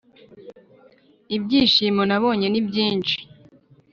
ibyishimo 1.35 2.01
nabonye 2.09 2.47
nibyinshi 2.49 3.17